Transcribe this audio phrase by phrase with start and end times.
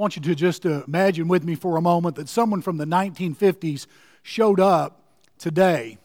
[0.00, 3.86] want you to just imagine with me for a moment that someone from the 1950s
[4.22, 5.02] showed up
[5.36, 5.98] today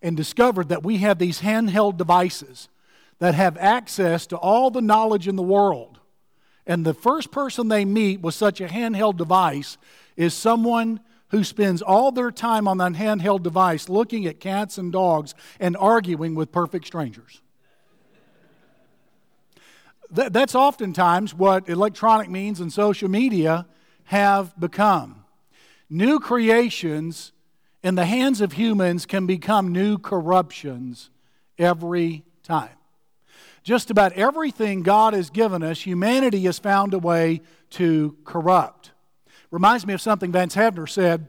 [0.00, 2.70] and discovered that we have these handheld devices
[3.18, 6.00] that have access to all the knowledge in the world.
[6.66, 9.76] And the first person they meet with such a handheld device
[10.16, 14.90] is someone who spends all their time on that handheld device looking at cats and
[14.90, 17.42] dogs and arguing with perfect strangers.
[20.14, 23.66] That's oftentimes what electronic means and social media
[24.04, 25.24] have become.
[25.90, 27.32] New creations
[27.82, 31.10] in the hands of humans can become new corruptions
[31.58, 32.70] every time.
[33.62, 37.40] Just about everything God has given us, humanity has found a way
[37.70, 38.92] to corrupt.
[39.50, 41.28] Reminds me of something Vance Havner said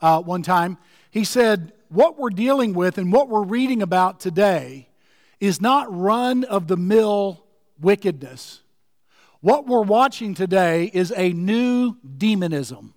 [0.00, 0.78] uh, one time.
[1.10, 4.88] He said, What we're dealing with and what we're reading about today
[5.40, 7.43] is not run of the mill
[7.80, 8.60] wickedness.
[9.40, 12.94] What we're watching today is a new demonism.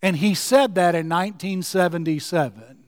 [0.00, 2.84] And he said that in 1977.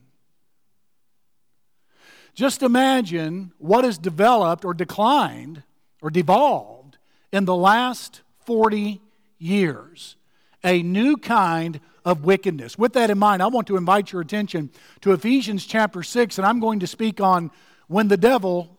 [2.34, 5.62] Just imagine what has developed or declined
[6.02, 6.98] or devolved
[7.32, 9.00] in the last 40
[9.38, 10.16] years.
[10.62, 12.78] A new kind of wickedness.
[12.78, 16.46] With that in mind, I want to invite your attention to Ephesians chapter 6, and
[16.46, 17.50] I'm going to speak on
[17.88, 18.75] when the devil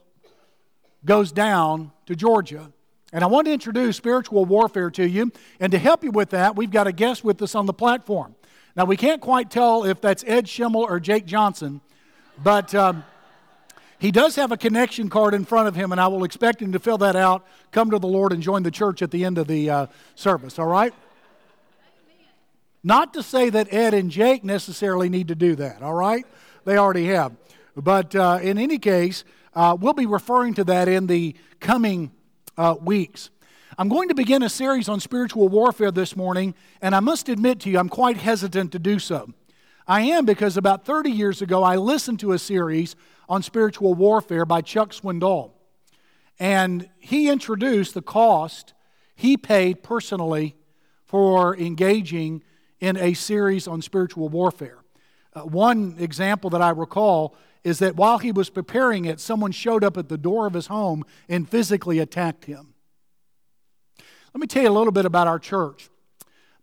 [1.08, 2.72] goes down to Georgia.
[3.12, 5.32] And I want to introduce spiritual warfare to you.
[5.60, 8.36] And to help you with that, we've got a guest with us on the platform.
[8.76, 11.82] Now, we can't quite tell if that's Ed Schimmel or Jake Johnson,
[12.44, 12.76] but.
[12.76, 13.04] Um,
[14.00, 16.74] he does have a connection card in front of him, and I will expect him
[16.74, 19.40] to fill that out, come to the Lord, and join the church at the end
[19.40, 20.94] of the uh, service, all right?
[22.84, 26.26] Not to say that Ed and Jake necessarily need to do that, all right?
[26.64, 27.32] They already have.
[27.76, 29.24] But uh, in any case,
[29.58, 32.12] uh, we'll be referring to that in the coming
[32.60, 33.32] uh, weeks.
[33.76, 37.62] I'm going to begin a series on spiritual warfare this morning, and I must admit
[37.62, 39.34] to you, I'm quite hesitant to do so.
[39.88, 42.96] I am because about 30 years ago, I listened to a series
[43.28, 45.54] on spiritual warfare by Chuck Swindoll.
[46.38, 48.76] And he introduced the cost
[49.16, 50.56] he paid personally
[51.04, 52.44] for engaging
[52.80, 54.84] in a series on spiritual warfare.
[55.34, 59.84] Uh, one example that I recall is that while he was preparing it, someone showed
[59.84, 62.74] up at the door of his home and physically attacked him.
[64.34, 65.90] Let me tell you a little bit about our church.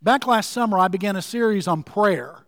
[0.01, 2.45] Back last summer, I began a series on prayer.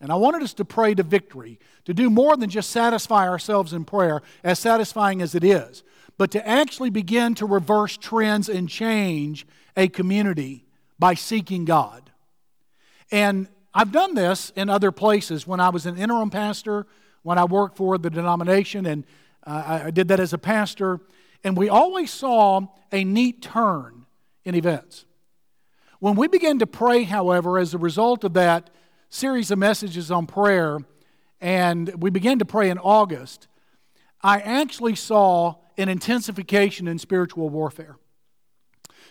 [0.00, 3.72] And I wanted us to pray to victory, to do more than just satisfy ourselves
[3.72, 5.82] in prayer, as satisfying as it is,
[6.18, 9.46] but to actually begin to reverse trends and change
[9.76, 10.66] a community
[10.98, 12.10] by seeking God.
[13.10, 15.46] And I've done this in other places.
[15.46, 16.86] When I was an interim pastor,
[17.24, 19.04] when I worked for the denomination, and
[19.44, 21.00] uh, I did that as a pastor,
[21.42, 24.06] and we always saw a neat turn
[24.44, 25.06] in events.
[25.98, 28.70] When we began to pray, however, as a result of that,
[29.08, 30.78] series of messages on prayer,
[31.40, 33.48] and we began to pray in August,
[34.22, 37.96] I actually saw an intensification in spiritual warfare.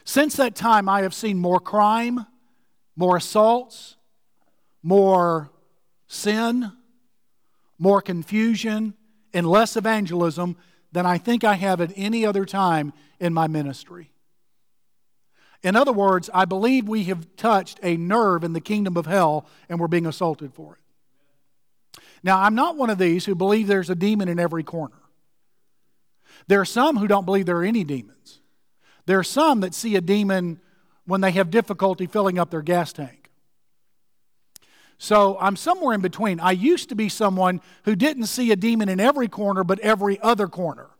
[0.05, 2.27] Since that time, I have seen more crime,
[2.95, 3.95] more assaults,
[4.83, 5.51] more
[6.07, 6.73] sin,
[7.83, 8.93] more confusion,
[9.33, 10.55] and less evangelism
[10.93, 14.11] than I think I have at any other time in my ministry.
[15.61, 19.45] In other words, I believe we have touched a nerve in the kingdom of hell
[19.67, 22.01] and we're being assaulted for it.
[22.23, 25.01] Now, I'm not one of these who believe there's a demon in every corner.
[26.47, 28.39] There are some who don't believe there are any demons.
[29.07, 30.61] There are some that see a demon
[31.05, 33.22] when they have difficulty filling up their gas tank.
[35.03, 36.39] So I'm somewhere in between.
[36.39, 40.17] I used to be someone who didn't see a demon in every corner, but every
[40.21, 40.91] other corner.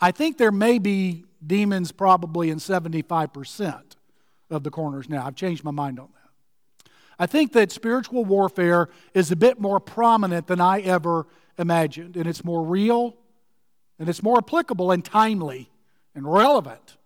[0.00, 3.82] I think there may be demons probably in 75%
[4.50, 5.26] of the corners now.
[5.26, 6.90] I've changed my mind on that.
[7.18, 11.26] I think that spiritual warfare is a bit more prominent than I ever
[11.58, 13.16] imagined, and it's more real,
[13.98, 15.72] and it's more applicable and timely
[16.14, 16.98] and relevant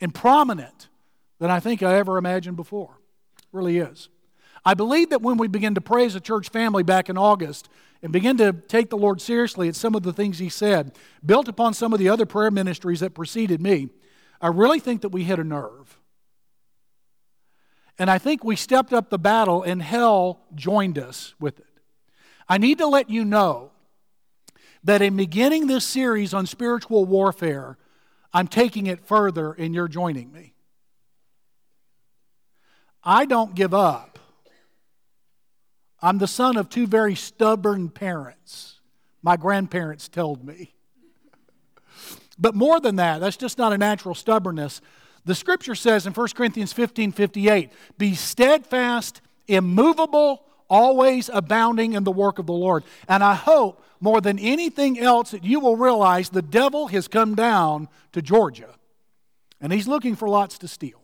[0.00, 0.88] and prominent
[1.38, 2.96] than I think I ever imagined before.
[3.56, 4.10] Really is.
[4.66, 7.70] I believe that when we begin to pray as a church family back in August
[8.02, 10.94] and begin to take the Lord seriously at some of the things He said,
[11.24, 13.88] built upon some of the other prayer ministries that preceded me,
[14.42, 15.98] I really think that we hit a nerve.
[17.98, 21.80] And I think we stepped up the battle and hell joined us with it.
[22.46, 23.70] I need to let you know
[24.84, 27.78] that in beginning this series on spiritual warfare,
[28.34, 30.52] I'm taking it further and you're joining me.
[33.06, 34.16] I don't give up
[36.00, 38.80] I'm the son of two very stubborn parents.
[39.22, 40.74] My grandparents told me.
[42.38, 44.80] But more than that, that's just not a natural stubbornness.
[45.24, 52.12] The scripture says in 1 Corinthians 15 58, be steadfast, immovable, always abounding in the
[52.12, 52.84] work of the Lord.
[53.08, 57.34] And I hope more than anything else that you will realize the devil has come
[57.34, 58.74] down to Georgia
[59.60, 61.02] and he's looking for lots to steal.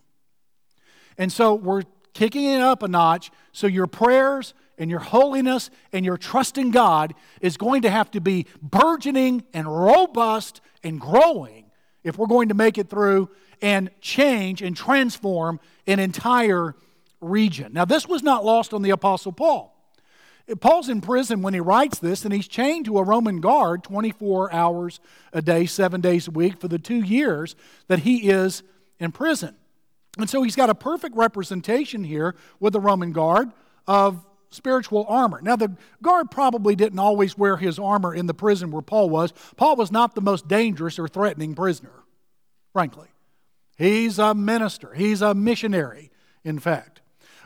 [1.19, 1.83] And so we're
[2.15, 6.71] kicking it up a notch so your prayers and your holiness and your trust in
[6.71, 11.67] God is going to have to be burgeoning and robust and growing
[12.03, 13.31] if we're going to make it through
[13.61, 16.75] and change and transform an entire
[17.21, 17.73] region.
[17.73, 19.73] Now, this was not lost on the Apostle Paul.
[20.61, 24.53] Paul's in prison when he writes this, and he's chained to a Roman guard 24
[24.53, 25.01] hours
[25.33, 27.55] a day, seven days a week for the two years
[27.87, 28.65] that he is
[28.99, 29.55] in prison.
[30.19, 33.51] And so he's got a perfect representation here with the Roman guard
[33.87, 35.41] of spiritual armor.
[35.43, 39.33] Now, the guard probably didn't always wear his armor in the prison where Paul was.
[39.57, 42.05] Paul was not the most dangerous or threatening prisoner,
[42.73, 43.09] frankly.
[43.79, 46.11] He's a minister, he's a missionary,
[46.45, 47.01] in fact.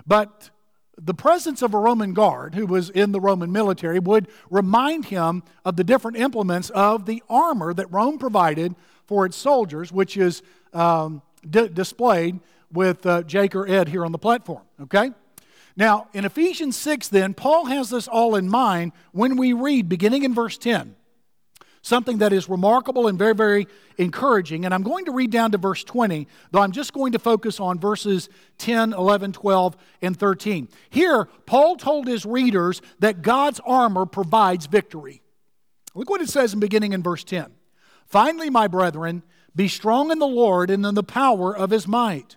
[0.04, 0.50] But
[0.98, 5.44] the presence of a Roman guard who was in the Roman military would remind him
[5.64, 8.74] of the different implements of the armor that Rome provided
[9.04, 10.42] for its soldiers, which is
[10.72, 12.40] um, d- displayed
[12.76, 14.62] with uh, Jake or Ed here on the platform.
[14.82, 15.10] Okay?
[15.76, 20.22] Now, in Ephesians 6, then, Paul has this all in mind when we read, beginning
[20.22, 20.94] in verse 10
[21.86, 24.64] something that is remarkable and very, very encouraging.
[24.64, 27.60] And I'm going to read down to verse 20, though I'm just going to focus
[27.60, 28.28] on verses
[28.58, 30.68] 10, 11, 12, and 13.
[30.90, 35.22] Here, Paul told his readers that God's armor provides victory.
[35.94, 37.52] Look what it says in beginning in verse 10.
[38.06, 39.22] Finally, my brethren,
[39.54, 42.36] be strong in the Lord and in the power of his might.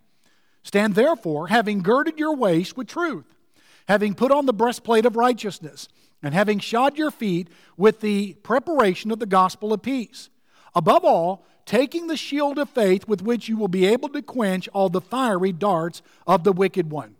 [0.63, 3.35] Stand therefore, having girded your waist with truth,
[3.87, 5.87] having put on the breastplate of righteousness
[6.23, 7.47] and having shod your feet
[7.77, 10.29] with the preparation of the gospel of peace.
[10.75, 14.67] Above all, taking the shield of faith with which you will be able to quench
[14.69, 17.15] all the fiery darts of the wicked one,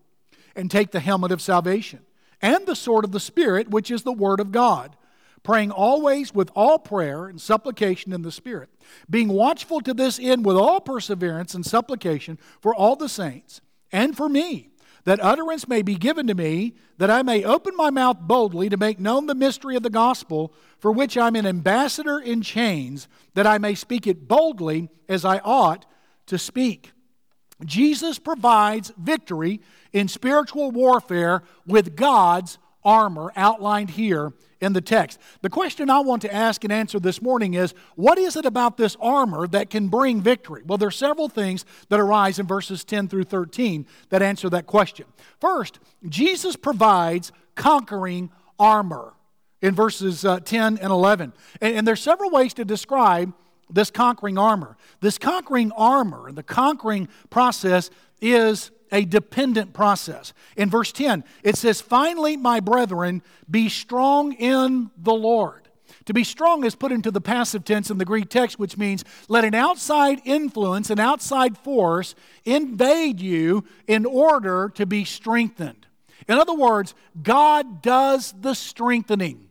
[0.55, 1.99] and take the helmet of salvation,
[2.41, 4.95] and the sword of the Spirit, which is the word of God,
[5.43, 8.69] praying always with all prayer and supplication in the Spirit,
[9.09, 13.61] being watchful to this end with all perseverance and supplication for all the saints,
[13.91, 14.71] and for me
[15.03, 18.77] that utterance may be given to me, that I may open my mouth boldly to
[18.77, 23.47] make known the mystery of the gospel, for which I'm an ambassador in chains, that
[23.47, 25.85] I may speak it boldly as I ought
[26.27, 26.91] to speak.
[27.65, 29.61] Jesus provides victory
[29.91, 35.19] in spiritual warfare with God's armor outlined here in the text.
[35.41, 38.77] The question I want to ask and answer this morning is what is it about
[38.77, 40.61] this armor that can bring victory?
[40.65, 44.67] Well, there are several things that arise in verses 10 through 13 that answer that
[44.67, 45.07] question.
[45.41, 48.29] First, Jesus provides conquering
[48.59, 49.13] armor
[49.61, 51.33] in verses uh, 10 and 11.
[51.59, 53.33] And, and there's several ways to describe
[53.69, 54.77] this conquering armor.
[54.99, 57.89] This conquering armor, and the conquering process
[58.21, 60.33] is a dependent process.
[60.57, 65.61] In verse 10, it says, Finally, my brethren, be strong in the Lord.
[66.05, 69.03] To be strong is put into the passive tense in the Greek text, which means
[69.27, 75.85] let an outside influence, an outside force invade you in order to be strengthened.
[76.27, 79.49] In other words, God does the strengthening.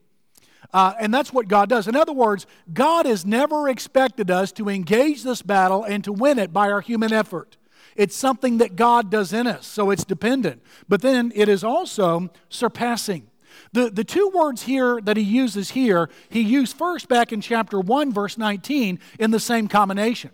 [0.73, 1.89] Uh, and that's what God does.
[1.89, 6.39] In other words, God has never expected us to engage this battle and to win
[6.39, 7.57] it by our human effort.
[8.01, 10.63] It's something that God does in us, so it's dependent.
[10.89, 13.27] But then it is also surpassing.
[13.75, 17.79] The, the two words here that he uses here, he used first back in chapter
[17.79, 20.31] 1, verse 19, in the same combination.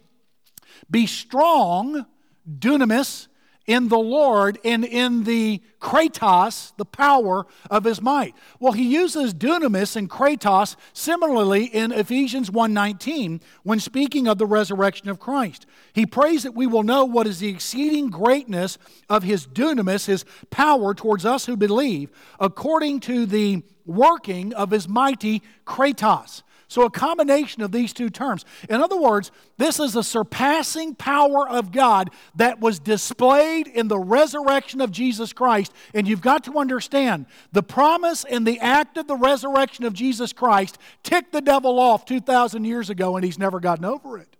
[0.88, 2.06] Be strong,
[2.49, 3.26] dunamis,
[3.66, 8.35] in the Lord and in the kratos, the power of his might.
[8.61, 15.08] Well, he uses dunamis and kratos similarly in Ephesians 1:19 when speaking of the resurrection
[15.08, 15.66] of Christ.
[15.92, 20.25] He prays that we will know what is the exceeding greatness of his dunamis, his
[20.50, 26.42] power towards us who believe, according to the working of his mighty kratos.
[26.68, 28.44] So, a combination of these two terms.
[28.68, 33.99] In other words, this is a surpassing power of God that was displayed in the
[33.99, 35.73] resurrection of Jesus Christ.
[35.94, 40.32] And you've got to understand the promise and the act of the resurrection of Jesus
[40.32, 44.37] Christ ticked the devil off 2,000 years ago, and he's never gotten over it.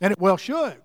[0.00, 0.80] And it well should.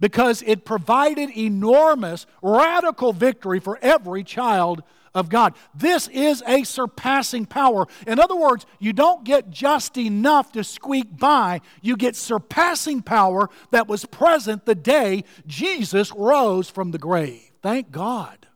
[0.00, 4.82] because it provided enormous, radical victory for every child
[5.16, 5.54] of God.
[5.74, 7.86] This is a surpassing power.
[8.06, 13.48] In other words, you don't get just enough to squeak by, you get surpassing power
[13.70, 17.50] that was present the day Jesus rose from the grave.
[17.62, 18.46] Thank God.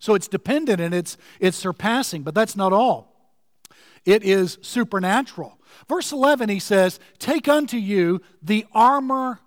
[0.00, 3.32] So it's dependent and it's, it's surpassing, but that's not all.
[4.04, 5.58] It is supernatural.
[5.88, 9.40] Verse 11, he says, Take unto you the armor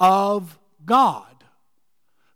[0.00, 1.44] of God,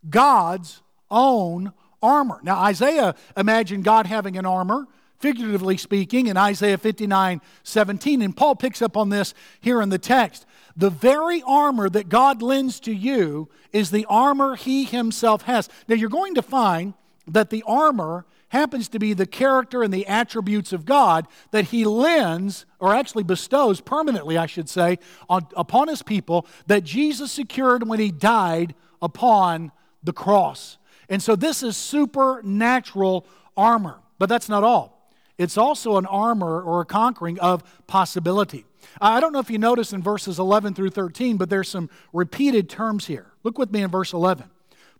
[0.08, 2.40] God's own armor.
[2.42, 4.86] Now, Isaiah imagined God having an armor,
[5.18, 8.22] figuratively speaking, in Isaiah 59 17.
[8.22, 10.46] And Paul picks up on this here in the text.
[10.76, 15.68] The very armor that God lends to you is the armor he himself has.
[15.88, 16.94] Now, you're going to find
[17.26, 21.84] that the armor happens to be the character and the attributes of God that he
[21.84, 27.86] lends, or actually bestows permanently, I should say, on, upon his people that Jesus secured
[27.86, 30.78] when he died upon the cross.
[31.10, 33.26] And so this is supernatural
[33.56, 34.00] armor.
[34.18, 35.12] But that's not all.
[35.36, 38.64] It's also an armor or a conquering of possibility.
[39.00, 42.68] I don't know if you notice in verses 11 through 13, but there's some repeated
[42.68, 43.32] terms here.
[43.42, 44.50] Look with me in verse 11.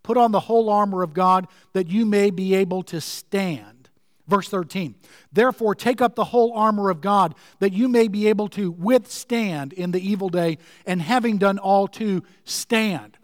[0.03, 3.91] Put on the whole armor of God that you may be able to stand.
[4.27, 4.95] Verse 13.
[5.33, 9.73] Therefore, take up the whole armor of God that you may be able to withstand
[9.75, 13.19] in the evil day, and having done all to stand.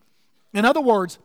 [0.53, 1.19] In other words,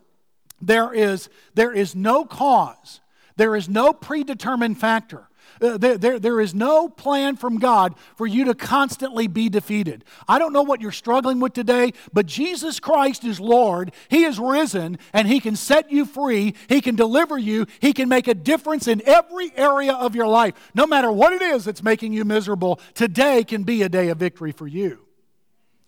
[0.62, 3.01] there is, there is no cause,
[3.36, 5.27] there is no predetermined factor.
[5.62, 10.03] Uh, there, there, there is no plan from God for you to constantly be defeated.
[10.27, 13.91] I don't know what you're struggling with today, but Jesus Christ is Lord.
[14.10, 16.56] He is risen, and He can set you free.
[16.68, 17.68] He can deliver you.
[17.80, 20.53] He can make a difference in every area of your life.
[20.74, 24.18] No matter what it is that's making you miserable, today can be a day of
[24.18, 25.06] victory for you.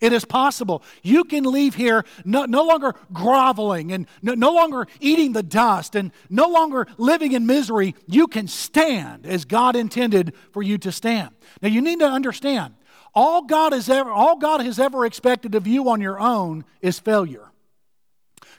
[0.03, 0.83] It is possible.
[1.01, 5.95] You can leave here no, no longer groveling and no, no longer eating the dust
[5.95, 7.95] and no longer living in misery.
[8.05, 11.29] You can stand as God intended for you to stand.
[11.61, 12.73] Now, you need to understand
[13.15, 16.99] all God, has ever, all God has ever expected of you on your own is
[16.99, 17.49] failure.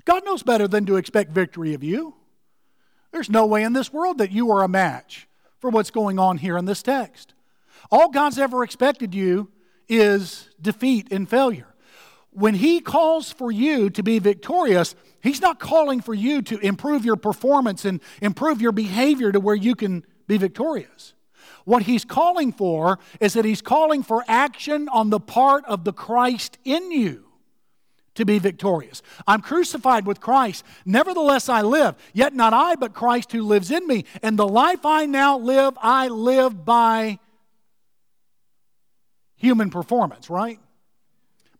[0.07, 2.15] God knows better than to expect victory of you.
[3.13, 6.39] There's no way in this world that you are a match for what's going on
[6.39, 7.35] here in this text.
[7.91, 9.51] All God's ever expected you
[9.89, 11.75] is defeat and failure.
[12.31, 17.05] When He calls for you to be victorious, He's not calling for you to improve
[17.05, 21.15] your performance and improve your behavior to where you can be victorious.
[21.65, 25.93] What He's calling for is that He's calling for action on the part of the
[25.93, 27.25] Christ in you
[28.15, 29.03] to be victorious.
[29.27, 30.65] I'm crucified with Christ.
[30.85, 31.97] Nevertheless, I live.
[32.13, 34.05] Yet not I, but Christ who lives in me.
[34.23, 37.19] And the life I now live, I live by
[39.45, 40.59] human performance, right?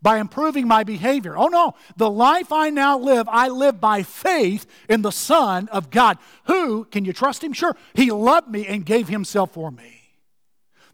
[0.01, 1.37] By improving my behavior.
[1.37, 5.91] Oh no, the life I now live, I live by faith in the Son of
[5.91, 6.19] God.
[6.47, 7.53] Who, can you trust him?
[7.53, 7.77] Sure.
[7.95, 9.95] He loved me and gave himself for me.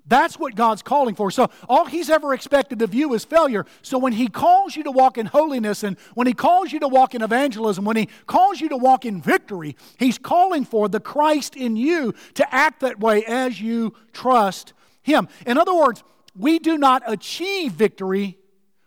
[0.07, 1.31] That's what God's calling for.
[1.31, 3.65] So, all He's ever expected of you is failure.
[3.81, 6.89] So, when He calls you to walk in holiness and when He calls you to
[6.89, 10.99] walk in evangelism, when He calls you to walk in victory, He's calling for the
[10.99, 15.29] Christ in you to act that way as you trust Him.
[15.47, 16.03] In other words,
[16.37, 18.39] we do not achieve victory,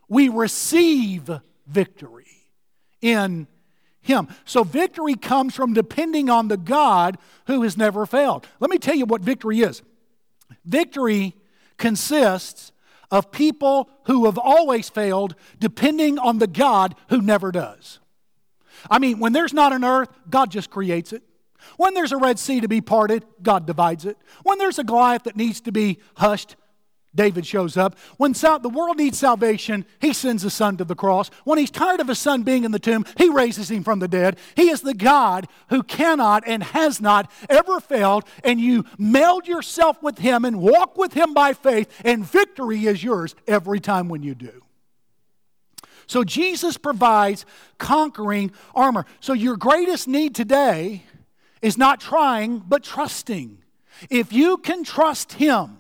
[0.08, 1.30] we receive
[1.68, 2.28] victory
[3.02, 3.48] in
[4.02, 4.28] Him.
[4.46, 8.48] So victory comes from depending on the God who has never failed.
[8.60, 9.82] Let me tell you what victory is
[10.66, 11.36] victory
[11.78, 12.72] consists
[13.12, 18.00] of people who have always failed depending on the God who never does.
[18.90, 21.24] I mean, when there's not an earth, God just creates it.
[21.78, 24.18] When there's a Red Sea to be parted, God divides it.
[24.44, 26.56] When there's a Goliath that needs to be hushed,
[27.16, 27.98] David shows up.
[28.18, 31.30] When sal- the world needs salvation, he sends his son to the cross.
[31.44, 34.08] When he's tired of his son being in the tomb, he raises him from the
[34.08, 34.38] dead.
[34.56, 40.02] He is the God who cannot and has not ever failed, and you meld yourself
[40.02, 44.24] with him and walk with him by faith, and victory is yours every time when
[44.24, 44.64] you do.
[46.08, 47.46] So Jesus provides
[47.78, 49.06] conquering armor.
[49.20, 51.04] So your greatest need today
[51.62, 53.60] is not trying, but trusting.
[54.10, 55.80] If you can trust him,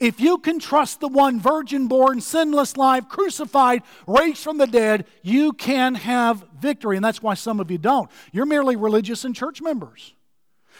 [0.00, 5.04] if you can trust the one virgin born, sinless life, crucified, raised from the dead,
[5.22, 6.96] you can have victory.
[6.96, 8.10] And that's why some of you don't.
[8.32, 10.14] You're merely religious and church members.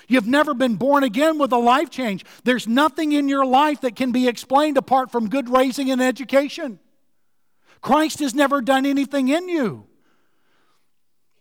[0.09, 2.25] You've never been born again with a life change.
[2.45, 6.81] There's nothing in your life that can be explained apart from good raising and education.
[7.83, 9.87] Christ has never done anything in you.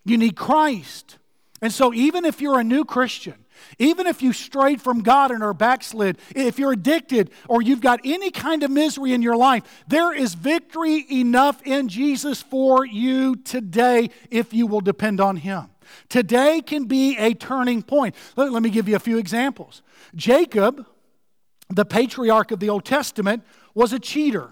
[0.04, 1.18] You need Christ.
[1.62, 3.46] And so, even if you're a new Christian,
[3.78, 8.00] Even if you strayed from God and are backslid, if you're addicted or you've got
[8.04, 13.36] any kind of misery in your life, there is victory enough in Jesus for you
[13.36, 15.70] today if you will depend on Him.
[16.08, 18.16] Today can be a turning point.
[18.36, 19.82] Let, let me give you a few examples.
[20.16, 20.86] Jacob,
[21.70, 24.52] the patriarch of the Old Testament, was a cheater.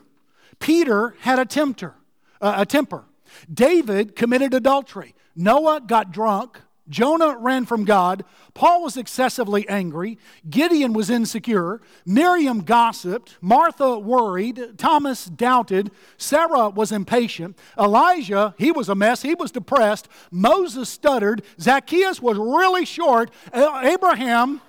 [0.59, 1.93] Peter had a tempter,
[2.41, 3.05] uh, a temper.
[3.51, 5.13] David committed adultery.
[5.35, 6.59] Noah got drunk.
[6.89, 8.23] Jonah ran from God.
[8.53, 10.17] Paul was excessively angry.
[10.49, 11.81] Gideon was insecure.
[12.05, 13.37] Miriam gossiped.
[13.41, 14.77] Martha worried.
[14.77, 15.91] Thomas doubted.
[16.17, 17.57] Sarah was impatient.
[17.77, 19.21] Elijah, he was a mess.
[19.21, 20.07] He was depressed.
[20.31, 21.43] Moses stuttered.
[21.59, 23.31] Zacchaeus was really short.
[23.53, 24.61] Abraham.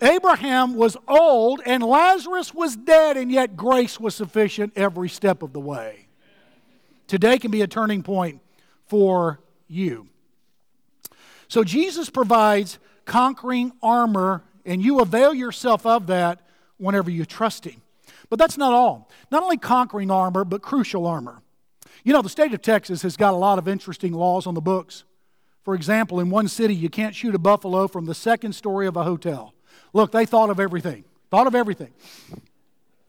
[0.00, 5.52] Abraham was old and Lazarus was dead, and yet grace was sufficient every step of
[5.52, 6.06] the way.
[7.08, 8.40] Today can be a turning point
[8.86, 10.08] for you.
[11.48, 16.40] So Jesus provides conquering armor, and you avail yourself of that
[16.76, 17.82] whenever you trust Him.
[18.30, 19.10] But that's not all.
[19.30, 21.40] Not only conquering armor, but crucial armor.
[22.04, 24.60] You know, the state of Texas has got a lot of interesting laws on the
[24.60, 25.04] books.
[25.64, 28.96] For example, in one city, you can't shoot a buffalo from the second story of
[28.96, 29.54] a hotel.
[29.92, 31.92] Look, they thought of everything, thought of everything.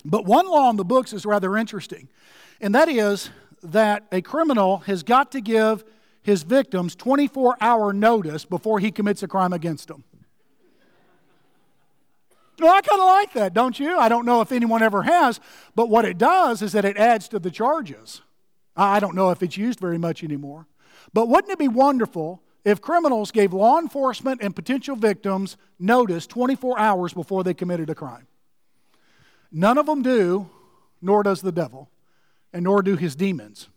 [0.05, 2.08] But one law on the books is rather interesting,
[2.62, 3.29] and that is
[3.63, 5.84] that a criminal has got to give
[6.21, 10.03] his victims 24 hour notice before he commits a crime against them.
[12.59, 13.97] Well, I kind of like that, don't you?
[13.97, 15.39] I don't know if anyone ever has,
[15.75, 18.21] but what it does is that it adds to the charges.
[18.75, 20.67] I don't know if it's used very much anymore.
[21.13, 26.77] But wouldn't it be wonderful if criminals gave law enforcement and potential victims notice 24
[26.77, 28.27] hours before they committed a crime?
[29.51, 30.49] None of them do,
[31.01, 31.89] nor does the devil,
[32.53, 33.69] and nor do his demons.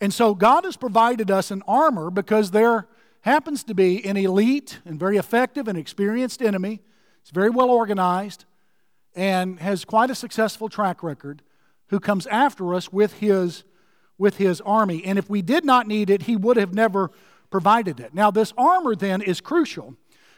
[0.00, 2.86] And so God has provided us an armor because there
[3.22, 6.80] happens to be an elite and very effective and experienced enemy.
[7.20, 8.44] It's very well organized
[9.14, 11.42] and has quite a successful track record
[11.88, 13.64] who comes after us with his,
[14.18, 15.04] with his army.
[15.04, 17.10] And if we did not need it, he would have never
[17.50, 18.14] provided it.
[18.14, 19.94] Now, this armor then is crucial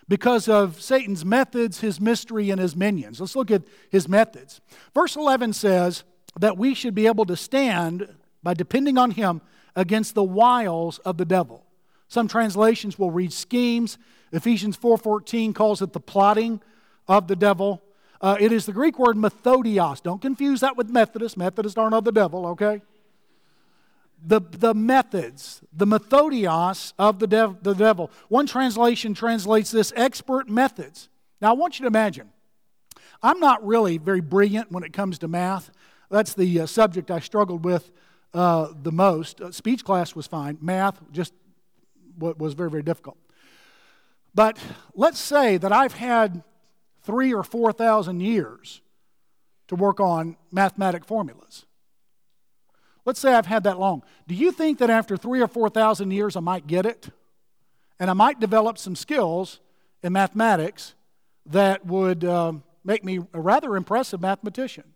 [0.08, 3.20] because of Satan's methods, his mystery, and his minions.
[3.20, 4.60] Let's look at his methods.
[4.92, 6.04] Verse 11 says
[6.38, 8.14] that we should be able to stand
[8.44, 9.40] by depending on him
[9.74, 11.64] against the wiles of the devil.
[12.06, 13.98] Some translations will read schemes.
[14.30, 16.60] Ephesians 4:14 calls it the plotting
[17.08, 17.82] of the devil.
[18.20, 20.02] Uh, it is the Greek word methodios.
[20.02, 21.36] Don't confuse that with Methodist.
[21.36, 22.82] Methodists aren't of the devil, okay?
[24.26, 28.10] The, the methods, the methodios of the, dev, the devil.
[28.28, 31.10] One translation translates this expert methods.
[31.42, 32.30] Now, I want you to imagine,
[33.22, 35.70] I'm not really very brilliant when it comes to math.
[36.10, 37.90] That's the uh, subject I struggled with
[38.34, 39.40] uh, the most.
[39.40, 40.58] Uh, speech class was fine.
[40.60, 41.32] Math just
[42.18, 43.16] was very, very difficult.
[44.34, 44.58] But
[44.94, 46.42] let's say that I've had
[47.02, 48.82] three or 4,000 years
[49.68, 51.66] to work on mathematic formulas.
[53.04, 54.02] Let's say I've had that long.
[54.26, 57.10] Do you think that after three or 4,000 years I might get it?
[58.00, 59.60] And I might develop some skills
[60.02, 60.94] in mathematics
[61.46, 64.93] that would uh, make me a rather impressive mathematician.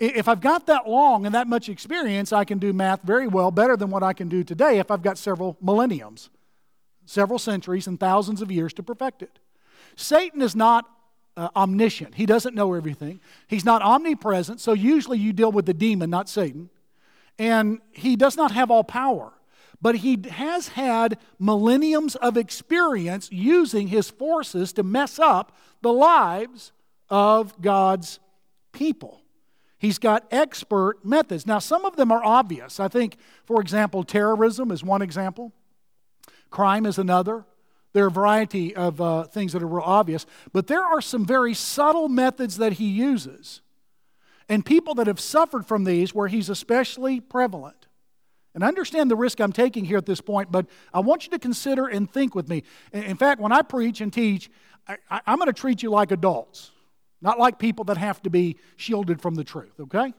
[0.00, 3.50] If I've got that long and that much experience, I can do math very well,
[3.50, 6.30] better than what I can do today if I've got several millenniums,
[7.04, 9.38] several centuries, and thousands of years to perfect it.
[9.96, 10.88] Satan is not
[11.36, 13.20] uh, omniscient, he doesn't know everything.
[13.46, 16.70] He's not omnipresent, so usually you deal with the demon, not Satan.
[17.38, 19.32] And he does not have all power,
[19.82, 26.72] but he has had millenniums of experience using his forces to mess up the lives
[27.10, 28.18] of God's
[28.72, 29.19] people.
[29.80, 31.46] He's got expert methods.
[31.46, 32.78] Now, some of them are obvious.
[32.78, 33.16] I think,
[33.46, 35.52] for example, terrorism is one example,
[36.50, 37.46] crime is another.
[37.94, 41.24] There are a variety of uh, things that are real obvious, but there are some
[41.24, 43.62] very subtle methods that he uses.
[44.50, 47.88] And people that have suffered from these, where he's especially prevalent.
[48.54, 51.30] And I understand the risk I'm taking here at this point, but I want you
[51.30, 52.64] to consider and think with me.
[52.92, 54.50] In fact, when I preach and teach,
[54.86, 56.70] I, am going to treat you like adults
[57.20, 60.12] not like people that have to be shielded from the truth, okay?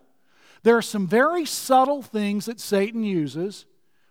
[0.64, 3.66] There are some very subtle things that Satan uses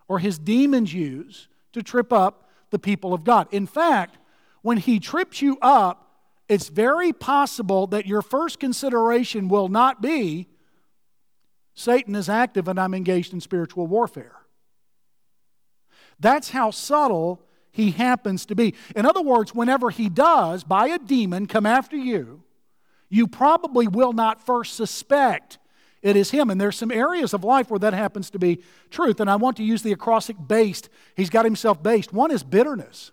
[0.09, 3.47] or his demons use to trip up the people of God.
[3.53, 4.19] In fact,
[4.63, 6.07] when he trips you up,
[6.49, 10.49] it's very possible that your first consideration will not be
[11.75, 14.37] Satan is active and I'm engaged in spiritual warfare.
[16.19, 17.41] That's how subtle
[17.73, 18.75] he happens to be.
[18.95, 22.43] In other words, whenever he does, by a demon, come after you,
[23.11, 25.59] you probably will not first suspect
[26.03, 26.51] it is him.
[26.51, 29.21] And there's some areas of life where that happens to be truth.
[29.21, 30.89] And I want to use the acrostic based.
[31.17, 32.13] He's got himself based.
[32.13, 33.13] One is bitterness.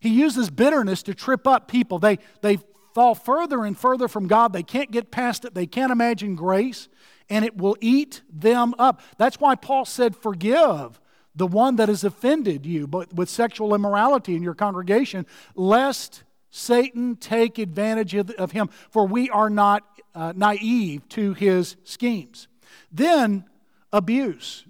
[0.00, 1.98] He uses bitterness to trip up people.
[1.98, 2.58] They, they
[2.94, 4.52] fall further and further from God.
[4.52, 5.54] They can't get past it.
[5.54, 6.88] They can't imagine grace,
[7.28, 9.02] and it will eat them up.
[9.18, 11.00] That's why Paul said, Forgive
[11.34, 16.22] the one that has offended you but with sexual immorality in your congregation, lest
[16.56, 22.48] Satan take advantage of, him, for we are not uh, naive to his schemes.
[22.90, 23.44] Then,
[23.92, 24.64] abuse.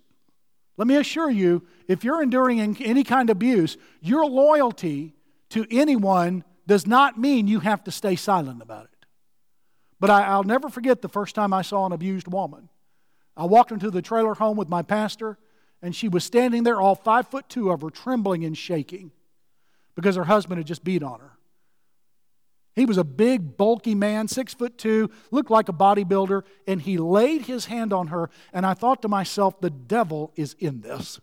[0.76, 5.14] Let me assure you, if you're enduring any kind of abuse, your loyalty
[5.50, 9.06] to anyone does not mean you have to stay silent about it.
[10.00, 12.68] But I, will never forget the first time I saw an abused woman.
[13.36, 15.38] I walked into the trailer home with my pastor,
[15.80, 19.12] and she was standing there, all five foot two of her, trembling and shaking
[19.94, 21.35] because her husband had just beat on her.
[22.76, 26.98] He was a big, bulky man, six foot two, looked like a bodybuilder, and he
[26.98, 28.28] laid his hand on her.
[28.52, 31.18] And I thought to myself, the devil is in this.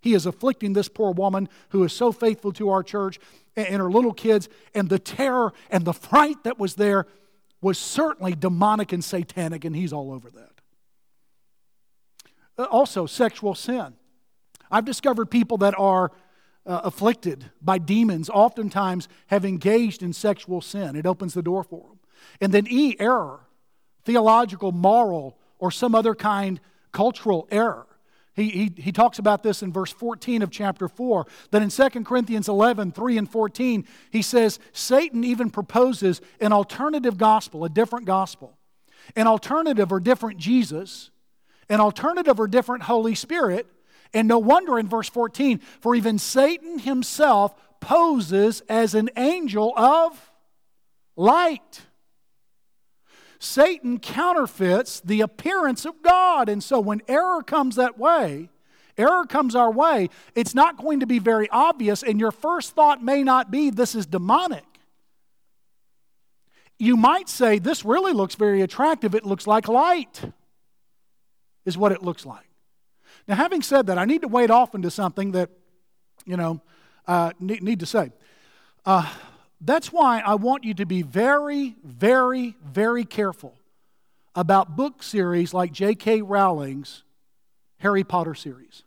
[0.00, 3.20] He is afflicting this poor woman who is so faithful to our church
[3.54, 4.48] and her little kids.
[4.74, 7.06] And the terror and the fright that was there
[7.60, 10.50] was certainly demonic and satanic, and he's all over that.
[12.58, 13.94] Uh, also, sexual sin.
[14.68, 16.10] I've discovered people that are
[16.64, 20.96] uh, afflicted by demons oftentimes have engaged in sexual sin.
[20.96, 21.98] It opens the door for them.
[22.40, 23.40] And then E, error,
[24.04, 26.60] theological, moral, or some other kind
[26.92, 27.86] cultural error.
[28.34, 31.26] He, he, he talks about this in verse 14 of chapter 4.
[31.50, 37.18] That in 2 Corinthians 11, 3 and 14, he says, Satan even proposes an alternative
[37.18, 38.56] gospel, a different gospel,
[39.16, 41.10] an alternative or different Jesus,
[41.68, 43.66] an alternative or different Holy Spirit
[44.14, 50.30] and no wonder in verse 14, for even Satan himself poses as an angel of
[51.16, 51.82] light.
[53.38, 56.48] Satan counterfeits the appearance of God.
[56.48, 58.50] And so when error comes that way,
[58.96, 63.02] error comes our way, it's not going to be very obvious, and your first thought
[63.02, 64.64] may not be, this is demonic.
[66.78, 69.14] You might say, this really looks very attractive.
[69.14, 70.22] It looks like light,
[71.64, 72.51] is what it looks like.
[73.28, 75.50] Now, having said that, I need to wade off into something that,
[76.26, 76.60] you know,
[77.06, 78.10] uh, need, need, to say.
[78.84, 79.08] Uh,
[79.60, 83.54] that's why I want you to be very, very, very careful
[84.34, 86.22] about book series like J.K.
[86.22, 87.04] Rowling's
[87.78, 88.84] Harry Potter series.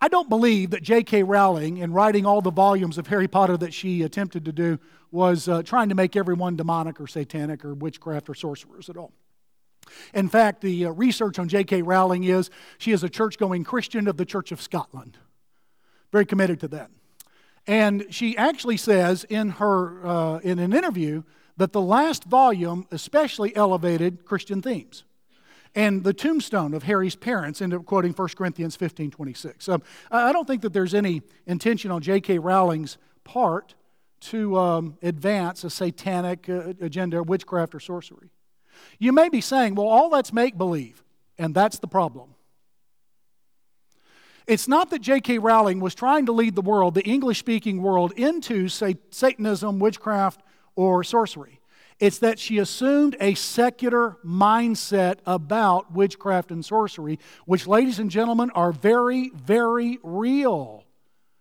[0.00, 1.22] I don't believe that J.K.
[1.22, 4.80] Rowling, in writing all the volumes of Harry Potter that she attempted to do,
[5.12, 9.12] was uh, trying to make everyone demonic or satanic or witchcraft or sorcerers at all.
[10.14, 11.82] In fact, the uh, research on J.K.
[11.82, 15.18] Rowling is she is a church going Christian of the Church of Scotland.
[16.10, 16.90] Very committed to that.
[17.66, 21.22] And she actually says in, her, uh, in an interview
[21.56, 25.04] that the last volume especially elevated Christian themes.
[25.74, 29.64] And the tombstone of Harry's parents, ended up quoting 1 Corinthians 15 26.
[29.64, 32.38] So I don't think that there's any intention on J.K.
[32.38, 33.74] Rowling's part
[34.20, 38.30] to um, advance a satanic uh, agenda, witchcraft, or sorcery.
[38.98, 41.02] You may be saying, well, all that's make believe,
[41.38, 42.34] and that's the problem.
[44.46, 45.38] It's not that J.K.
[45.38, 50.42] Rowling was trying to lead the world, the English speaking world, into say, Satanism, witchcraft,
[50.74, 51.60] or sorcery.
[52.00, 58.50] It's that she assumed a secular mindset about witchcraft and sorcery, which, ladies and gentlemen,
[58.50, 60.84] are very, very real.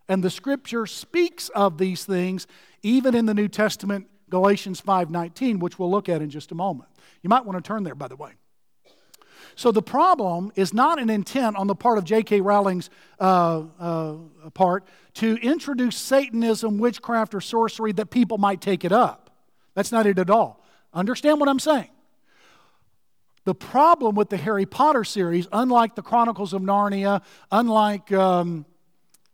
[0.08, 2.46] And the scripture speaks of these things
[2.84, 6.90] even in the New Testament, Galatians 5:19, which we'll look at in just a moment.
[7.22, 8.32] You might want to turn there, by the way.
[9.56, 12.42] So the problem is not an intent on the part of J.K.
[12.42, 12.90] Rowling's
[13.20, 14.16] uh, uh,
[14.54, 19.30] part to introduce Satanism, witchcraft, or sorcery that people might take it up.
[19.76, 20.64] That's not it at all.
[20.94, 21.90] Understand what I'm saying?
[23.44, 28.66] The problem with the Harry Potter series, unlike the Chronicles of Narnia, unlike um,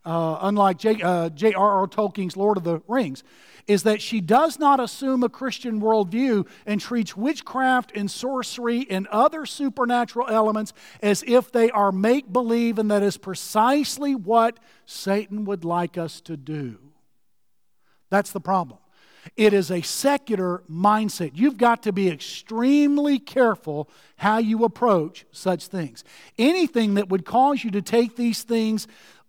[0.08, 1.84] uh, unlike J.R.R.
[1.84, 3.24] Uh, Tolkien's Lord of the Rings,
[3.68, 9.08] is that she does not assume a Christian worldview and treats witchcraft and sorcery and
[9.08, 15.44] other supernatural elements as if they are make believe, and that is precisely what Satan
[15.46, 16.78] would like us to do.
[18.10, 18.80] That's the problem.
[19.36, 21.32] It is a secular mindset.
[21.34, 26.06] You've got to be extremely careful how you approach such things.
[26.38, 28.88] Anything that would cause you to take these things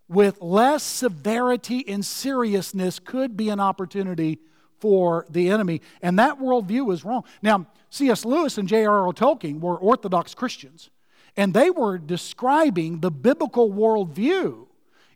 [0.08, 4.38] with less severity and seriousness could be an opportunity
[4.78, 5.82] for the enemy.
[6.00, 7.24] And that worldview is wrong.
[7.42, 8.24] Now, C.S.
[8.24, 9.12] Lewis and J.R.R.
[9.12, 10.90] Tolkien were Orthodox Christians,
[11.36, 14.66] and they were describing the biblical worldview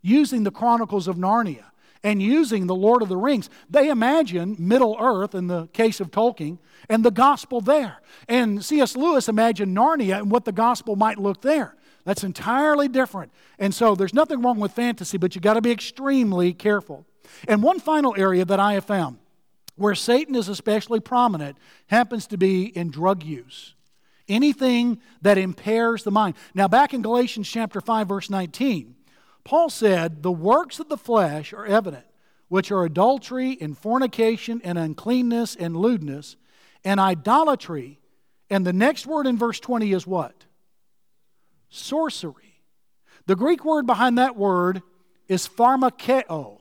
[0.00, 1.64] using the Chronicles of Narnia
[2.02, 3.48] and using the Lord of the Rings.
[3.70, 7.98] They imagine Middle Earth in the case of Tolkien and the gospel there.
[8.28, 8.96] And C.S.
[8.96, 11.76] Lewis imagined Narnia and what the gospel might look there.
[12.04, 13.32] That's entirely different.
[13.58, 17.06] And so there's nothing wrong with fantasy, but you've got to be extremely careful.
[17.46, 19.18] And one final area that I have found
[19.76, 23.74] where Satan is especially prominent happens to be in drug use.
[24.28, 26.36] Anything that impairs the mind.
[26.54, 28.94] Now, back in Galatians chapter 5, verse 19,
[29.44, 32.06] Paul said, The works of the flesh are evident,
[32.48, 36.36] which are adultery and fornication and uncleanness and lewdness
[36.84, 37.98] and idolatry.
[38.50, 40.44] And the next word in verse 20 is what?
[41.72, 42.60] Sorcery.
[43.24, 44.82] The Greek word behind that word
[45.26, 46.60] is pharmakeo,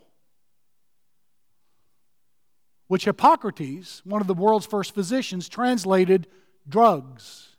[2.88, 6.28] which Hippocrates, one of the world's first physicians, translated
[6.68, 7.58] drugs.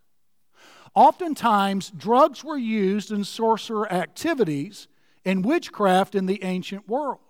[0.94, 4.88] Oftentimes, drugs were used in sorcerer activities
[5.22, 7.20] and witchcraft in the ancient world.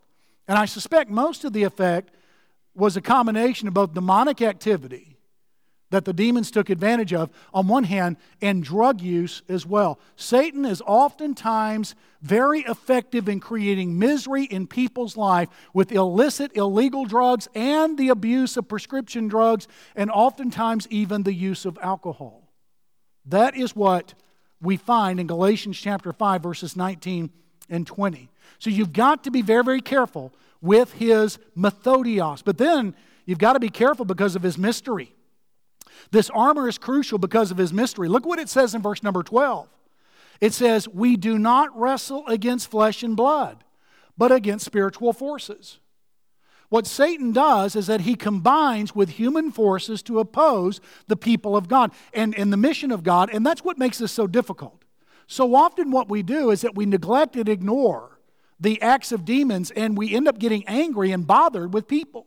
[0.46, 2.14] And I suspect most of the effect
[2.76, 5.12] was a combination of both demonic activity
[5.92, 10.00] that the demons took advantage of, on one hand, and drug use as well.
[10.16, 17.46] Satan is oftentimes very effective in creating misery in people's life with illicit, illegal drugs
[17.55, 22.50] and the abuse of prescription drugs, and oftentimes even the use of alcohol.
[23.26, 24.14] That is what
[24.62, 27.31] we find in Galatians chapter 5, verses 19
[27.68, 28.31] and 20.
[28.59, 32.42] So you've got to be very, very careful with his methodios.
[32.42, 32.94] But then
[33.26, 35.14] you've got to be careful because of his mystery.
[36.11, 38.09] This armor is crucial because of his mystery.
[38.09, 39.68] Look what it says in verse number 12.
[40.40, 43.64] It says, We do not wrestle against flesh and blood,
[44.18, 45.78] but against spiritual forces.
[46.68, 51.68] What Satan does is that he combines with human forces to oppose the people of
[51.68, 54.85] God and, and the mission of God, and that's what makes this so difficult.
[55.26, 58.18] So often, what we do is that we neglect and ignore
[58.59, 62.26] the acts of demons, and we end up getting angry and bothered with people.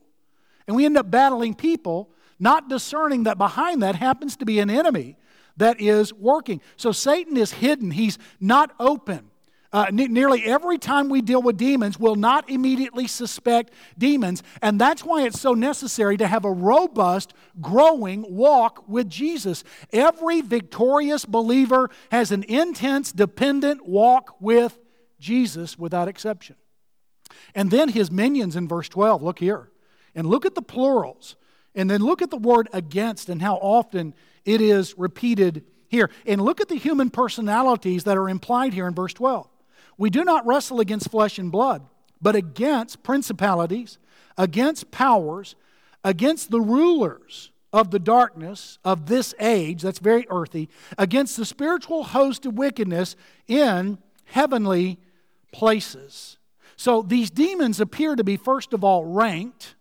[0.67, 4.69] And we end up battling people not discerning that behind that happens to be an
[4.69, 5.17] enemy
[5.57, 6.61] that is working.
[6.75, 9.31] So Satan is hidden, he's not open.
[9.75, 14.41] Uh, nearly every time we deal with demons, we'll not immediately suspect demons.
[14.61, 19.65] And that's why it's so necessary to have a robust, growing walk with Jesus.
[19.91, 24.79] Every victorious believer has an intense, dependent walk with
[25.19, 26.55] Jesus without exception.
[27.53, 29.71] And then his minions in verse 12, look here.
[30.13, 31.35] And look at the plurals.
[31.75, 34.13] And then look at the word against and how often
[34.45, 36.09] it is repeated here.
[36.25, 39.47] And look at the human personalities that are implied here in verse 12.
[39.97, 41.85] We do not wrestle against flesh and blood,
[42.21, 43.97] but against principalities,
[44.37, 45.55] against powers,
[46.03, 52.05] against the rulers of the darkness of this age, that's very earthy, against the spiritual
[52.05, 54.97] host of wickedness in heavenly
[55.51, 56.37] places.
[56.77, 59.75] So these demons appear to be, first of all, ranked.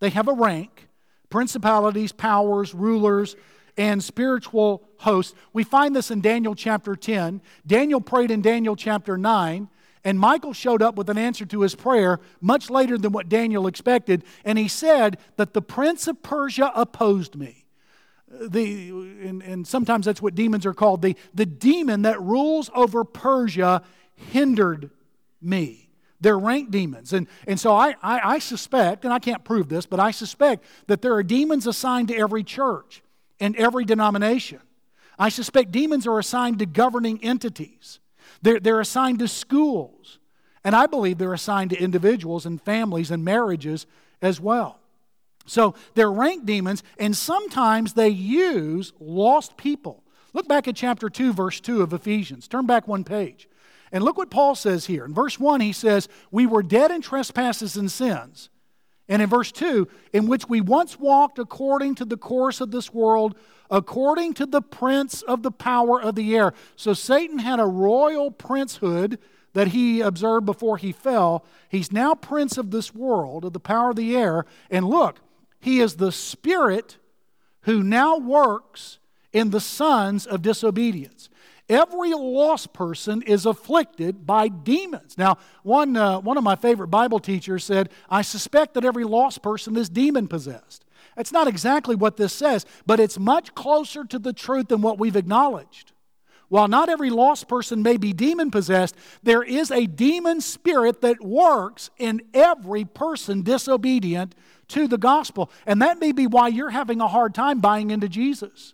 [0.00, 0.87] They have a rank
[1.30, 3.36] principalities, powers, rulers,
[3.76, 5.34] and spiritual hosts.
[5.52, 7.40] We find this in Daniel chapter 10.
[7.66, 9.68] Daniel prayed in Daniel chapter 9,
[10.04, 13.66] and Michael showed up with an answer to his prayer much later than what Daniel
[13.66, 17.64] expected, and he said that the prince of Persia opposed me.
[18.30, 21.00] The, and, and sometimes that's what demons are called.
[21.00, 23.82] The, the demon that rules over Persia
[24.14, 24.90] hindered
[25.40, 25.87] me.
[26.20, 27.12] They're rank demons.
[27.12, 30.64] And, and so I, I, I, suspect, and I can't prove this, but I suspect
[30.88, 33.02] that there are demons assigned to every church
[33.38, 34.60] and every denomination.
[35.18, 38.00] I suspect demons are assigned to governing entities,
[38.42, 40.18] they're, they're assigned to schools.
[40.64, 43.86] And I believe they're assigned to individuals and families and marriages
[44.20, 44.80] as well.
[45.46, 50.02] So they're rank demons, and sometimes they use lost people.
[50.34, 52.48] Look back at chapter 2, verse 2 of Ephesians.
[52.48, 53.48] Turn back one page.
[53.92, 55.04] And look what Paul says here.
[55.04, 58.50] In verse 1, he says, We were dead in trespasses and sins.
[59.08, 62.92] And in verse 2, in which we once walked according to the course of this
[62.92, 63.34] world,
[63.70, 66.52] according to the prince of the power of the air.
[66.76, 69.18] So Satan had a royal princehood
[69.54, 71.44] that he observed before he fell.
[71.70, 74.44] He's now prince of this world, of the power of the air.
[74.70, 75.20] And look,
[75.58, 76.98] he is the spirit
[77.62, 78.98] who now works
[79.32, 81.28] in the sons of disobedience.
[81.68, 85.18] Every lost person is afflicted by demons.
[85.18, 89.42] Now, one, uh, one of my favorite Bible teachers said, I suspect that every lost
[89.42, 90.86] person is demon possessed.
[91.14, 94.98] That's not exactly what this says, but it's much closer to the truth than what
[94.98, 95.92] we've acknowledged.
[96.48, 101.22] While not every lost person may be demon possessed, there is a demon spirit that
[101.22, 104.34] works in every person disobedient
[104.68, 105.50] to the gospel.
[105.66, 108.72] And that may be why you're having a hard time buying into Jesus.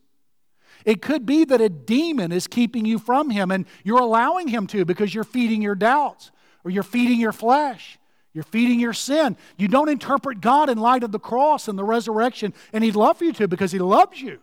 [0.85, 4.66] It could be that a demon is keeping you from Him and you're allowing Him
[4.68, 6.31] to because you're feeding your doubts
[6.64, 7.99] or you're feeding your flesh.
[8.33, 9.37] You're feeding your sin.
[9.57, 13.23] You don't interpret God in light of the cross and the resurrection, and He'd love
[13.23, 14.40] you to because He loves you.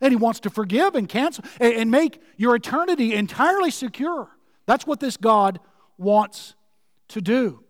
[0.00, 4.30] And He wants to forgive and cancel and make your eternity entirely secure.
[4.66, 5.60] That's what this God
[5.98, 6.54] wants
[7.08, 7.62] to do.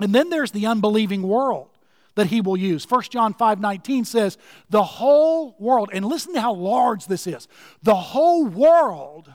[0.00, 1.70] And then there's the unbelieving world
[2.14, 2.88] that he will use.
[2.88, 4.38] 1 John 5 19 says,
[4.70, 7.48] The whole world, and listen to how large this is.
[7.82, 9.32] The whole world,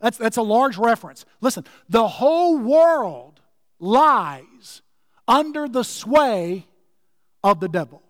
[0.00, 1.24] that's, that's a large reference.
[1.40, 3.40] Listen, the whole world
[3.78, 4.82] lies
[5.28, 6.66] under the sway
[7.42, 8.02] of the devil.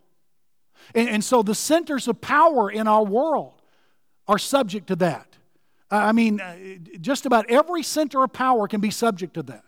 [0.94, 3.60] And, and so the centers of power in our world
[4.28, 5.36] are subject to that.
[5.90, 6.56] I mean, uh,
[7.00, 9.62] just about every center of power can be subject to that.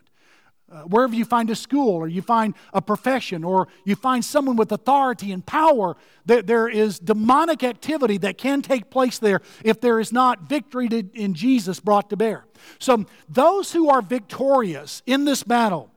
[0.71, 4.55] Uh, wherever you find a school or you find a profession or you find someone
[4.55, 9.81] with authority and power, there, there is demonic activity that can take place there if
[9.81, 12.45] there is not victory to, in Jesus brought to bear.
[12.79, 15.91] So, those who are victorious in this battle,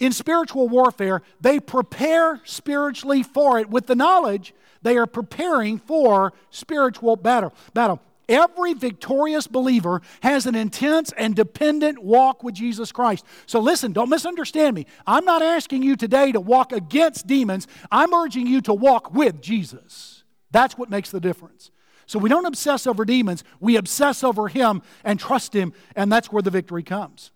[0.00, 6.32] in spiritual warfare, they prepare spiritually for it with the knowledge they are preparing for
[6.50, 7.54] spiritual battle.
[7.72, 8.00] battle.
[8.28, 13.24] Every victorious believer has an intense and dependent walk with Jesus Christ.
[13.46, 14.86] So listen, don't misunderstand me.
[15.06, 17.68] I'm not asking you today to walk against demons.
[17.90, 20.24] I'm urging you to walk with Jesus.
[20.50, 21.70] That's what makes the difference.
[22.06, 26.30] So we don't obsess over demons, we obsess over Him and trust Him, and that's
[26.30, 27.32] where the victory comes.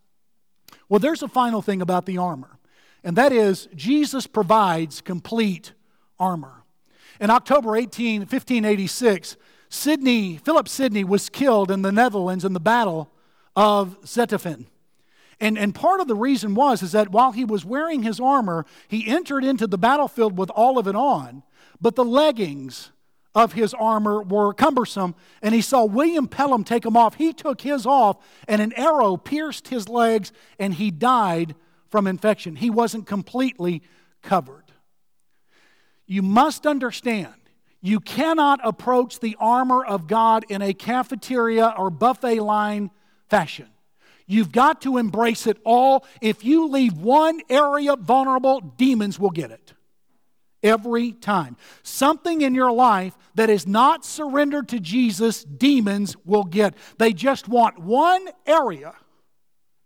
[0.88, 2.58] Well, there's a final thing about the armor,
[3.02, 5.72] and that is Jesus provides complete
[6.18, 6.62] armor.
[7.20, 9.36] In October 18, 1586,
[9.70, 13.10] Sidney, Philip Sidney was killed in the Netherlands in the Battle
[13.54, 14.66] of Zutphen.
[15.38, 18.66] And, and part of the reason was is that while he was wearing his armor,
[18.88, 21.44] he entered into the battlefield with all of it on,
[21.80, 22.90] but the leggings
[23.34, 27.14] of his armor were cumbersome, and he saw William Pelham take them off.
[27.14, 31.54] He took his off, and an arrow pierced his legs, and he died
[31.88, 32.56] from infection.
[32.56, 33.82] He wasn't completely
[34.20, 34.64] covered.
[36.06, 37.39] You must understand
[37.82, 42.90] you cannot approach the armor of God in a cafeteria or buffet line
[43.28, 43.68] fashion.
[44.26, 46.04] You've got to embrace it all.
[46.20, 49.72] If you leave one area vulnerable, demons will get it.
[50.62, 51.56] Every time.
[51.82, 56.74] Something in your life that is not surrendered to Jesus, demons will get.
[56.98, 58.94] They just want one area,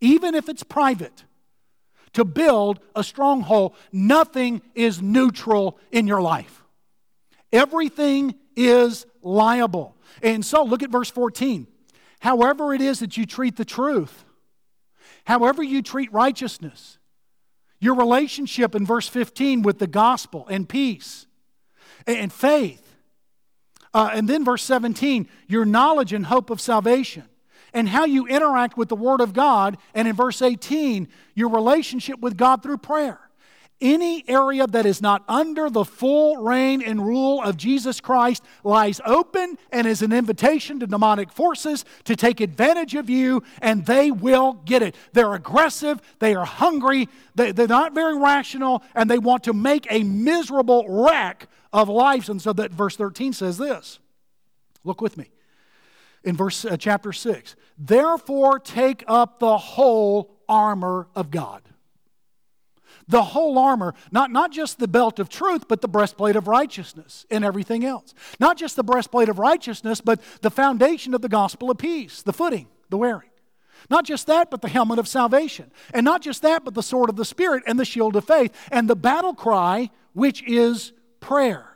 [0.00, 1.24] even if it's private,
[2.14, 3.76] to build a stronghold.
[3.92, 6.63] Nothing is neutral in your life.
[7.54, 9.96] Everything is liable.
[10.22, 11.66] And so look at verse 14.
[12.18, 14.24] However, it is that you treat the truth,
[15.24, 16.98] however, you treat righteousness,
[17.78, 21.26] your relationship in verse 15 with the gospel and peace
[22.06, 22.80] and faith.
[23.92, 27.24] Uh, and then verse 17, your knowledge and hope of salvation
[27.72, 29.76] and how you interact with the Word of God.
[29.94, 33.20] And in verse 18, your relationship with God through prayer.
[33.80, 39.00] Any area that is not under the full reign and rule of Jesus Christ lies
[39.04, 44.10] open and is an invitation to demonic forces to take advantage of you, and they
[44.10, 44.94] will get it.
[45.12, 49.86] They're aggressive, they are hungry, they, are not very rational, and they want to make
[49.90, 52.28] a miserable wreck of lives.
[52.28, 53.98] And so that verse 13 says this.
[54.84, 55.30] Look with me
[56.22, 57.56] in verse uh, chapter 6.
[57.76, 61.62] Therefore take up the whole armor of God
[63.08, 67.26] the whole armor, not, not just the belt of truth, but the breastplate of righteousness
[67.30, 68.14] and everything else.
[68.38, 72.32] Not just the breastplate of righteousness, but the foundation of the gospel of peace, the
[72.32, 73.30] footing, the wearing.
[73.90, 75.70] Not just that, but the helmet of salvation.
[75.92, 78.52] And not just that, but the sword of the Spirit and the shield of faith
[78.70, 81.73] and the battle cry, which is prayer.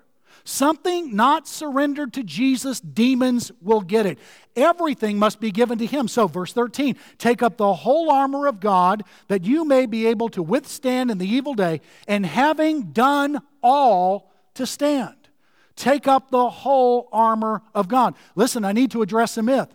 [0.50, 4.18] Something not surrendered to Jesus, demons will get it.
[4.56, 6.08] Everything must be given to him.
[6.08, 10.30] So, verse 13 take up the whole armor of God that you may be able
[10.30, 15.16] to withstand in the evil day, and having done all to stand.
[15.76, 18.14] Take up the whole armor of God.
[18.34, 19.68] Listen, I need to address a myth.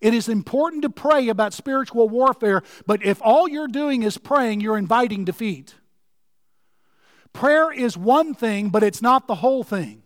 [0.00, 4.62] It is important to pray about spiritual warfare, but if all you're doing is praying,
[4.62, 5.74] you're inviting defeat.
[7.34, 10.04] Prayer is one thing, but it's not the whole thing.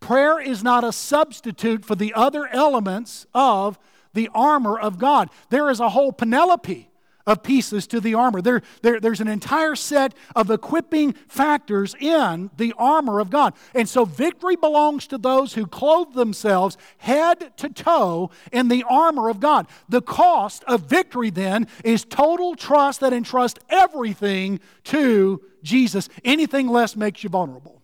[0.00, 3.78] Prayer is not a substitute for the other elements of
[4.14, 5.30] the armor of God.
[5.50, 6.90] There is a whole panoply
[7.26, 8.40] of pieces to the armor.
[8.40, 13.54] There, there, there's an entire set of equipping factors in the armor of God.
[13.74, 19.28] And so victory belongs to those who clothe themselves head to toe in the armor
[19.28, 19.66] of God.
[19.88, 26.08] The cost of victory then is total trust that entrusts everything to Jesus.
[26.24, 27.75] Anything less makes you vulnerable.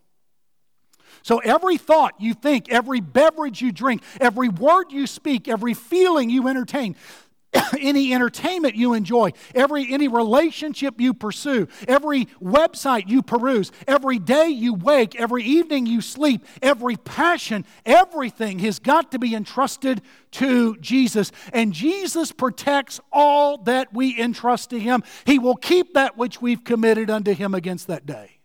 [1.22, 6.30] So every thought you think, every beverage you drink, every word you speak, every feeling
[6.30, 6.96] you entertain,
[7.78, 14.48] any entertainment you enjoy, every any relationship you pursue, every website you peruse, every day
[14.48, 20.00] you wake, every evening you sleep, every passion, everything has got to be entrusted
[20.32, 21.30] to Jesus.
[21.52, 25.02] And Jesus protects all that we entrust to him.
[25.26, 28.38] He will keep that which we've committed unto him against that day.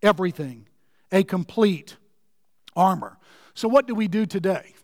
[0.00, 0.67] Everything,
[1.10, 1.96] a complete
[2.76, 3.18] armor.
[3.54, 4.74] So what do we do today?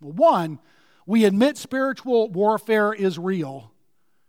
[0.00, 0.58] Well, one,
[1.06, 3.72] we admit spiritual warfare is real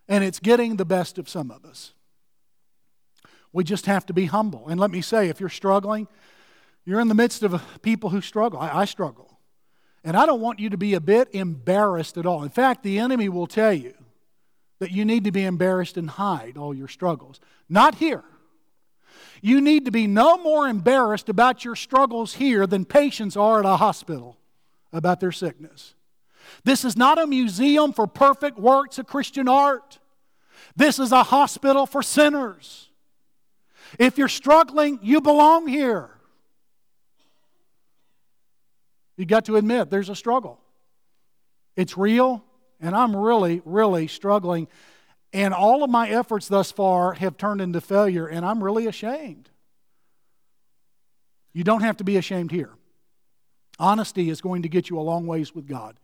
[0.07, 1.93] and it's getting the best of some of us.
[3.53, 4.67] We just have to be humble.
[4.67, 6.07] And let me say, if you're struggling,
[6.85, 8.59] you're in the midst of people who struggle.
[8.59, 9.39] I, I, struggle.
[10.03, 12.43] And I don't want you to be a bit embarrassed at all.
[12.43, 13.93] In fact, the enemy will tell you
[14.79, 17.39] that you need to be embarrassed and hide all your struggles.
[17.69, 18.23] Not here.
[19.41, 23.65] You need to be no more embarrassed about your struggles here than patients are at
[23.65, 24.37] a hospital
[24.93, 25.95] about their sickness.
[26.63, 29.99] This is not a museum for perfect works of Christian art.
[30.75, 32.89] This is a hospital for sinners.
[33.97, 36.11] If you're struggling, you belong here.
[39.17, 40.59] You got to admit there's a struggle.
[41.75, 42.43] It's real,
[42.79, 44.67] and I'm really, really struggling.
[45.33, 49.49] And all of my efforts thus far have turned into failure, and I'm really ashamed.
[51.53, 52.71] You don't have to be ashamed here.
[53.79, 55.97] Honesty is going to get you a long ways with God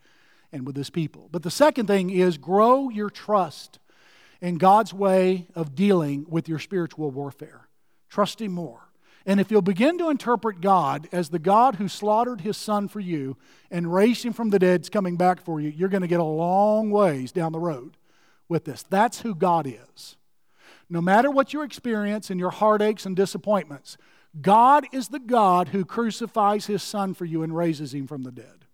[0.51, 1.29] and with His people.
[1.31, 3.79] But the second thing is grow your trust
[4.41, 7.67] in God's way of dealing with your spiritual warfare.
[8.09, 8.89] Trust Him more.
[9.25, 13.01] And if you'll begin to interpret God as the God who slaughtered His Son for
[13.01, 13.35] you
[13.69, 16.21] and raised Him from the dead, is coming back for you, you're going to get
[16.21, 17.97] a long ways down the road
[18.49, 18.83] with this.
[18.83, 20.15] That's who God is.
[20.89, 23.97] No matter what you experience and your heartaches and disappointments,
[24.41, 28.31] God is the God who crucifies His Son for you and raises Him from the
[28.31, 28.65] dead.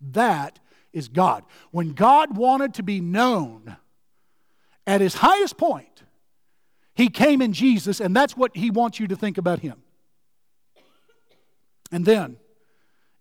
[0.00, 0.58] That
[0.92, 1.44] is God.
[1.70, 3.76] When God wanted to be known
[4.86, 6.02] at his highest point,
[6.94, 9.82] he came in Jesus, and that's what he wants you to think about him.
[11.90, 12.36] And then,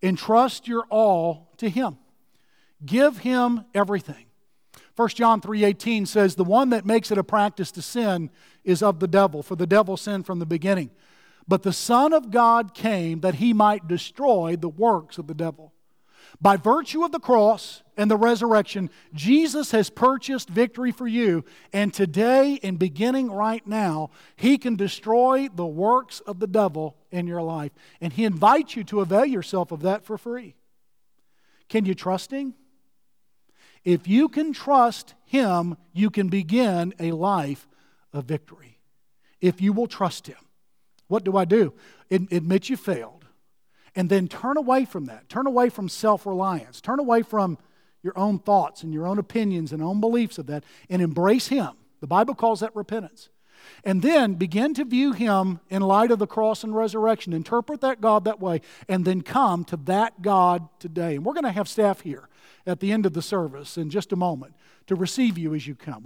[0.02, 1.98] entrust your all to him.
[2.86, 4.26] Give him everything.
[5.02, 8.30] 1 John 3:18 says the one that makes it a practice to sin
[8.64, 10.92] is of the devil for the devil sinned from the beginning
[11.48, 15.74] but the son of God came that he might destroy the works of the devil
[16.40, 21.44] by virtue of the cross and the resurrection, Jesus has purchased victory for you.
[21.74, 27.28] And today, and beginning right now, He can destroy the works of the devil in
[27.28, 27.72] your life.
[28.00, 30.56] And He invites you to avail yourself of that for free.
[31.70, 32.54] Can you trust Him?
[33.84, 37.68] If you can trust Him, you can begin a life
[38.14, 38.80] of victory.
[39.40, 40.38] If you will trust Him.
[41.08, 41.74] What do I do?
[42.10, 43.22] Admit you failed
[43.96, 45.28] and then turn away from that.
[45.30, 46.82] Turn away from self reliance.
[46.82, 47.58] Turn away from
[48.04, 51.72] your own thoughts and your own opinions and own beliefs of that and embrace Him.
[52.00, 53.30] The Bible calls that repentance.
[53.84, 57.32] And then begin to view Him in light of the cross and resurrection.
[57.32, 61.16] Interpret that God that way, and then come to that God today.
[61.16, 62.28] And we're going to have staff here
[62.66, 64.54] at the end of the service in just a moment
[64.88, 66.04] to receive you as you come.